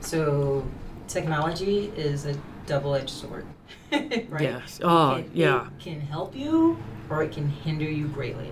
[0.01, 0.65] So
[1.07, 3.45] technology is a double-edged sword,
[3.91, 4.27] right?
[4.41, 4.79] Yes.
[4.83, 5.67] Oh, It- yeah.
[5.67, 6.77] It can help you
[7.09, 8.51] or it can hinder you greatly.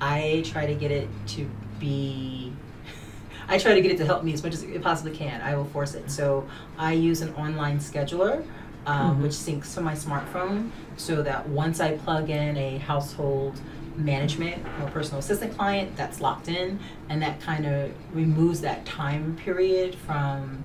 [0.00, 2.52] I try to get it to be.
[3.48, 5.40] I try to get it to help me as much as it possibly can.
[5.42, 6.10] I will force it.
[6.10, 6.46] So
[6.78, 8.44] I use an online scheduler,
[8.86, 9.22] um, Mhm.
[9.22, 13.60] which syncs to my smartphone, so that once I plug in a household
[13.96, 16.78] management or personal assistant client, that's locked in,
[17.08, 20.64] and that kind of removes that time period from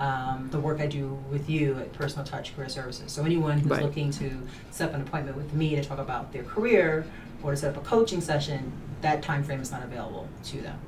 [0.00, 3.10] um, the work I do with you at Personal Touch Career Services.
[3.10, 3.82] So anyone who's Right.
[3.82, 4.30] looking to
[4.70, 7.04] set up an appointment with me to talk about their career
[7.42, 10.78] or to set up a coaching session, that time frame is not available to them.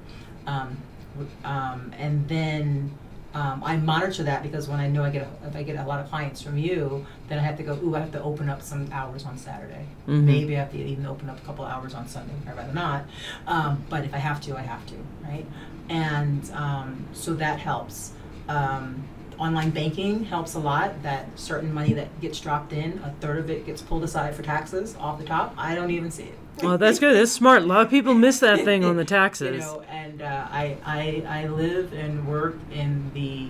[0.47, 0.77] Um,
[1.15, 2.93] w- um, and then
[3.35, 5.85] um, I monitor that because when I know I get a, if I get a
[5.87, 7.79] lot of clients from you, then I have to go.
[7.83, 9.87] Ooh, I have to open up some hours on Saturday.
[10.09, 10.25] Mhm.
[10.25, 12.35] Maybe I have to even open up a couple hours on Sunday.
[12.49, 13.05] I'd rather not,
[13.47, 15.47] um, but if I have to, I have to, right?
[15.89, 18.13] And um, so that helps.
[18.49, 19.05] Um,
[19.39, 21.03] online banking helps a lot.
[21.03, 24.43] That certain money that gets dropped in, a third of it gets pulled aside for
[24.43, 25.55] taxes off the top.
[25.57, 26.39] I don't even see it.
[26.63, 27.15] Well, that's good.
[27.17, 27.63] That's smart.
[27.63, 29.55] A lot of people miss that thing on the taxes.
[29.65, 33.49] you know, and uh, I, I I live and work in the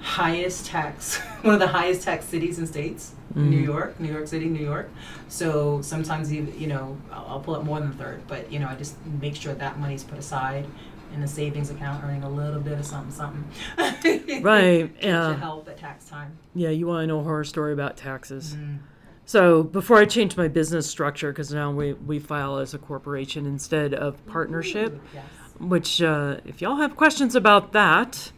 [0.00, 3.64] highest tax, one of the highest tax cities and states, New Mhm.
[3.64, 4.88] York, New York City, New York.
[5.28, 8.58] So sometimes you you know I'll, I'll pull up more than a third, but you
[8.58, 10.66] know I just make sure that money's put aside
[11.14, 13.44] in a savings account, earning a little bit of something something.
[14.42, 15.28] Right, Yeah.
[15.28, 16.36] to help at tax time.
[16.54, 18.54] Yeah, you want to know a horror story about taxes.
[18.54, 18.78] Mm.
[19.26, 23.44] So before I changed my business structure, because now we, we file as a corporation
[23.44, 25.24] instead of partnership, yes.
[25.58, 28.30] which uh, if y'all have questions about that,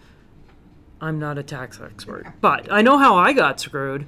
[0.98, 4.06] I'm not a tax expert, but I know how I got screwed,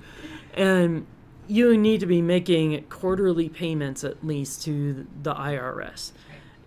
[0.54, 1.06] and
[1.46, 6.12] you need to be making quarterly payments at least to the IRS.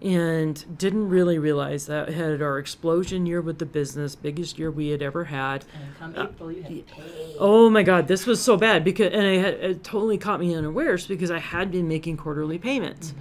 [0.03, 4.89] And didn't really realize that had our explosion year with the business, biggest year we
[4.89, 5.63] had ever had.
[5.73, 7.35] And come April, you have to.
[7.39, 10.53] Oh my God, this was so bad because, and it, had, it totally caught me
[10.53, 13.13] unawares because I had been making quarterly payments,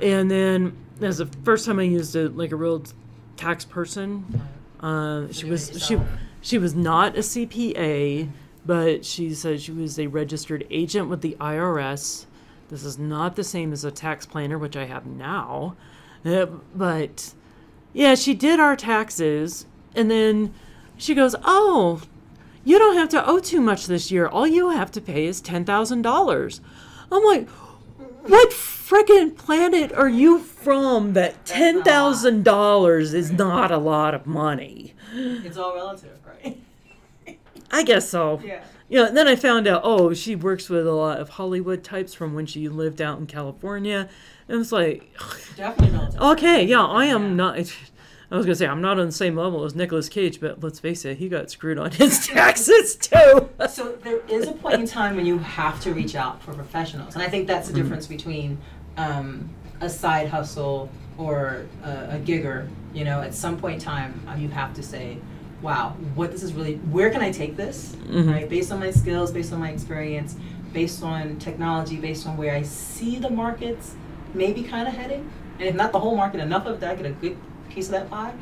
[0.00, 2.84] and then as the first time I used a like a real
[3.36, 4.42] tax person,
[4.80, 5.98] uh, she was she
[6.40, 8.28] she was not a CPA,
[8.64, 12.26] but she said she was a registered agent with the IRS.
[12.68, 15.76] This is not the same as a tax planner, which I have now,
[16.24, 17.34] Uh, but
[17.92, 20.54] yeah, she did our taxes, and then
[20.96, 22.02] she goes, "Oh,
[22.64, 24.26] you don't have to owe too much this year.
[24.26, 26.60] All you have to pay is ten thousand dollars."
[27.10, 31.12] I'm like, "What frickin' planet are you from?
[31.14, 36.58] That ten thousand dollars is not a lot of money." It's all relative, right?
[37.70, 38.40] I guess so.
[38.44, 38.62] yeah.
[38.88, 42.12] You know, then I found out, oh, she works with a lot of Hollywood types
[42.12, 44.10] from when she lived out in California.
[44.48, 45.10] And it's like,
[45.56, 46.20] Definitely relative.
[46.20, 47.34] okay, yeah, I am Yeah.
[47.34, 47.58] not.
[48.30, 50.80] I was gonna say I'm not on the same level as Nicolas Cage, but let's
[50.80, 53.50] face it, he got screwed on his taxes too.
[53.68, 57.14] So there is a point in time when you have to reach out for professionals,
[57.14, 58.56] and I think that's the difference between
[58.96, 59.50] um,
[59.82, 62.68] a side hustle or a, a gigger.
[62.94, 65.18] You know, at some point in time, uh, you have to say,
[65.60, 66.76] "Wow, what this is really.
[66.76, 67.96] Where can I take this?
[68.08, 70.36] Right, based on my skills, based on my experience,
[70.72, 73.94] based on technology, based on where I see the markets
[74.34, 77.06] maybe kind of heading, and if not the whole market, enough of that, I get
[77.06, 77.36] a good
[77.68, 78.34] piece of that pie.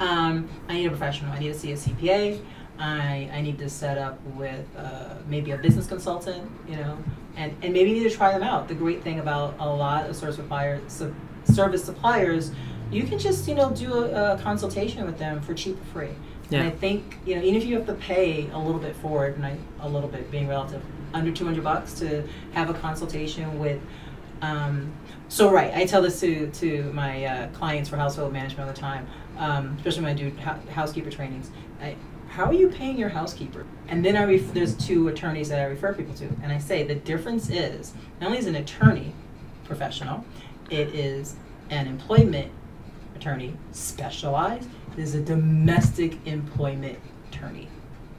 [0.00, 1.32] Um, I need a professional.
[1.32, 2.40] I need to see a CPA.
[2.78, 6.96] I, I need to set up with uh, maybe a business consultant, you know,
[7.36, 8.68] and, and maybe need to try them out.
[8.68, 12.52] The great thing about a lot of service suppliers, su- service suppliers,
[12.90, 16.08] you can just you know do a, a consultation with them for cheap or free.
[16.50, 16.60] Yeah.
[16.60, 19.26] And I think you know even if you have to pay a little bit for
[19.26, 20.82] it, and I, a little bit being relative,
[21.12, 23.80] under two hundred bucks to have a consultation with.
[24.42, 24.92] Um,
[25.28, 28.80] so right, I tell this to to my uh, clients for household management all the
[28.80, 31.50] time, um, especially when I do hou- housekeeper trainings.
[31.82, 31.96] I,
[32.28, 33.64] how are you paying your housekeeper?
[33.88, 36.82] And then I ref- there's two attorneys that I refer people to, and I say
[36.84, 39.12] the difference is not only is an attorney
[39.64, 40.24] professional,
[40.70, 41.36] it is
[41.70, 42.50] an employment
[43.16, 44.68] attorney specialized.
[44.96, 46.98] It is a domestic employment
[47.30, 47.68] attorney,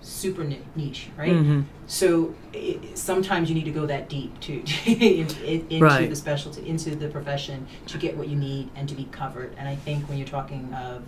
[0.01, 0.43] super
[0.75, 1.31] niche, right?
[1.33, 1.65] Mhm.
[1.89, 4.53] So i sometimes you need to go that deep to
[4.85, 6.09] in, in, into Right.
[6.09, 9.55] the specialty, into the profession to get what you need and to be covered.
[9.57, 11.03] And I think when you're talking of,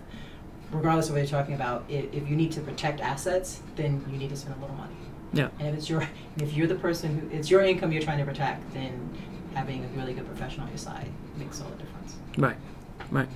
[0.71, 4.17] regardless of what you're talking about, if, if you need to protect assets, then you
[4.17, 4.95] need to spend a little money.
[5.33, 5.49] Yeah.
[5.59, 6.01] And if it's your,
[6.41, 8.93] if you're the person who, it's your income you're trying to protect, then
[9.53, 12.15] having a really good professional on your side makes all the difference.
[12.37, 12.57] Right,
[13.11, 13.29] right.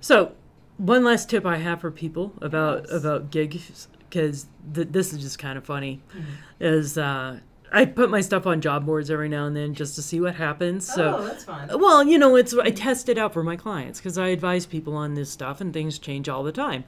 [0.00, 0.32] So,
[0.76, 2.92] one last tip I have for people about Yes.
[3.02, 6.30] about gigs, because th- this is just kind of funny, Mm-hmm.
[6.60, 7.40] is uh,
[7.72, 10.36] I put my stuff on job boards every now and then just to see what
[10.36, 10.86] happens.
[10.86, 11.68] So, oh, that's fun.
[11.80, 14.94] well, you know, it's I test it out for my clients because I advise people
[14.94, 16.84] on this stuff and things change all the time.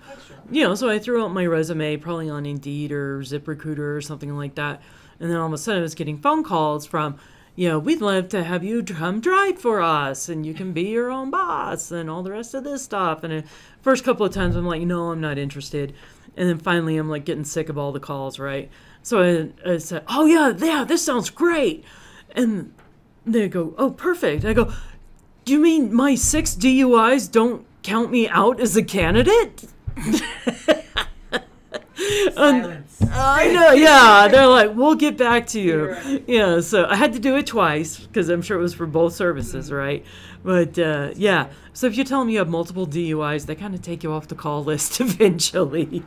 [0.50, 4.36] You know, so I threw out my resume probably on Indeed or ZipRecruiter or something
[4.36, 4.80] like that,
[5.18, 7.16] and then all of a sudden I was getting phone calls from,
[7.56, 10.82] you know, we'd love to have you come drive for us, and you can be
[10.82, 13.24] your own boss, and all the rest of this stuff.
[13.24, 13.48] And the
[13.82, 15.94] first couple of times I'm like, no, I'm not interested,
[16.36, 18.70] and then finally I'm like getting sick of all the calls, right?
[19.02, 19.22] So
[19.64, 21.84] I, I said, oh yeah, yeah, this sounds great,
[22.32, 22.72] and
[23.24, 24.44] they go, oh perfect.
[24.44, 24.72] I go,
[25.44, 29.64] do you mean my six DUIs don't count me out as a candidate?
[32.34, 33.02] Silence.
[33.10, 34.28] I know, yeah.
[34.28, 35.90] They're like, we'll get back to you.
[35.90, 36.24] Right.
[36.26, 39.14] Yeah, so I had to do it twice because I'm sure it was for both
[39.14, 39.74] services, Mm-hmm.
[39.74, 40.04] right?
[40.44, 43.82] But uh, yeah, so if you tell them you have multiple DUIs, they kind of
[43.82, 46.04] take you off the call list eventually.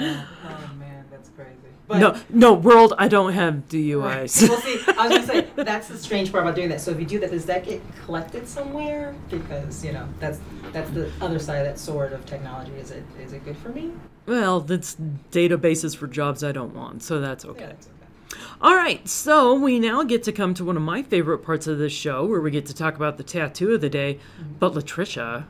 [0.00, 1.50] Oh, oh man, that's crazy.
[1.86, 3.68] But no, no, world, I don't have.
[3.68, 4.48] DUIs.
[4.48, 6.80] well, see, I was gonna say that's the strange part about doing that.
[6.80, 9.14] So if you do that, does that get collected somewhere?
[9.28, 10.40] Because you know that's
[10.72, 12.72] that's the other side of that sword of technology.
[12.72, 13.92] Is it is it good for me?
[14.26, 14.96] Well, that's
[15.30, 17.64] databases for jobs I don't want, so that's okay.
[17.64, 18.40] Yeah, it's okay.
[18.62, 21.78] All right, so we now get to come to one of my favorite parts of
[21.78, 24.14] this show where we get to talk about the tattoo of the day.
[24.14, 24.54] Mm-hmm.
[24.58, 25.44] But Latricia,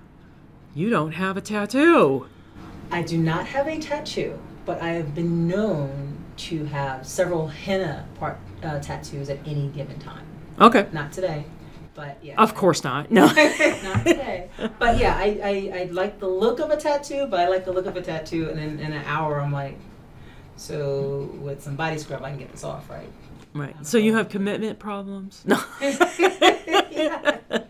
[0.75, 2.27] you don't have a tattoo.
[2.91, 8.07] I do not have a tattoo, but I have been known to have several henna
[8.19, 10.27] part uh, tattoos at any given time.
[10.61, 10.87] Okay.
[10.93, 11.45] Not today,
[11.95, 12.41] but yeah.
[12.41, 13.11] Of course not.
[13.11, 13.27] No.
[13.27, 14.49] not today.
[14.79, 17.73] But yeah, I, I, I like the look of a tattoo, but I like the
[17.73, 19.79] look of a tattoo, and in, in an hour, I'm like,
[20.57, 23.11] so with some body scrub, I can get this off, right?
[23.55, 23.87] right.
[23.87, 25.43] So you have commitment problems?
[25.45, 25.61] No.
[25.81, 26.19] yes.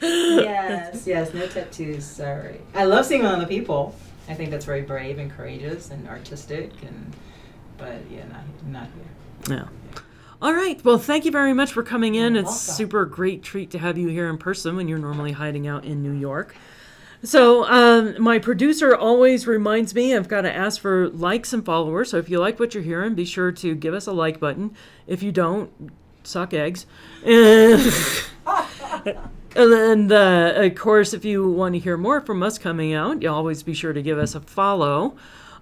[0.00, 2.04] yes, yes, no tattoos.
[2.04, 2.60] Sorry.
[2.74, 3.94] I love seeing other people.
[4.30, 7.16] I think that's very brave and courageous and artistic, and
[7.76, 9.56] but yeah, not not here.
[9.56, 10.00] Yeah.
[10.40, 10.82] All right.
[10.84, 12.34] Well, thank you very much for coming in.
[12.34, 12.74] You're it's welcome.
[12.74, 16.02] super great treat to have you here in person when you're normally hiding out in
[16.02, 16.54] New York.
[17.22, 22.10] So, um, my producer always reminds me I've got to ask for likes and followers.
[22.10, 24.74] So, if you like what you're hearing, be sure to give us a like button.
[25.06, 25.70] If you don't,
[26.24, 26.86] suck eggs.
[29.56, 33.28] And, uh, of course, if you want to hear more from us coming out, you
[33.28, 35.16] always be sure to give us a follow.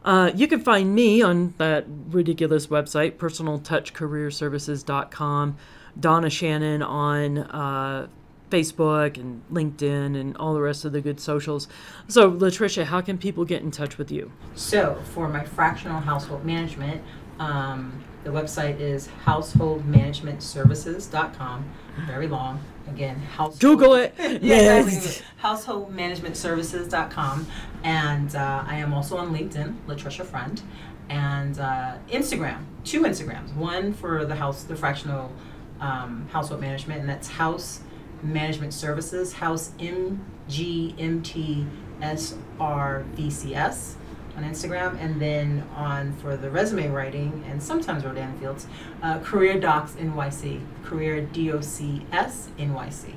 [0.05, 5.57] Uh, you can find me on that ridiculous website, personaltouchcareerservices.com.
[5.99, 8.09] Donna Shannon on uh,
[8.51, 11.67] Facebook and LinkedIn and all the rest of the good socials.
[12.07, 14.31] So, Latricia, how can people get in touch with you?
[14.55, 17.03] So for my fractional household management,
[17.39, 21.65] um, the website is householdmanagementservices.com.
[22.07, 22.61] Very long.
[22.89, 23.61] Again, household.
[23.61, 24.15] Google it.
[24.19, 25.23] yeah, Yes.
[25.43, 27.47] Householdmanagementservices.com.
[27.85, 30.61] And uh, I am also on LinkedIn, Latricia Friend,
[31.09, 32.65] and uh, Instagram.
[32.85, 33.55] Two Instagrams.
[33.55, 35.33] One for the house, the fractional
[35.81, 37.81] um, household management, and that's House
[38.23, 41.67] Management Services, House M G M T
[42.01, 43.97] S R V C S
[44.39, 48.67] on Instagram, and then on for the resume writing and sometimes Rodan Fields,
[49.03, 53.15] uh, Career Docs NYC, Career D O C S NYC.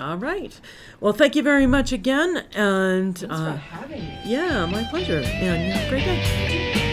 [0.00, 0.60] All right.
[1.00, 2.44] Well, thank you very much again.
[2.54, 4.18] And uh, for having me.
[4.24, 5.22] yeah, my pleasure.
[5.24, 6.83] And you have a great day.